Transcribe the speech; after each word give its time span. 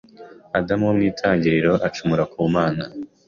Adamu 0.57 0.83
wo 0.87 0.93
mw'Itangiriro 0.97 1.73
acumura 1.87 2.23
ku 2.31 2.39
Mana 2.55 2.83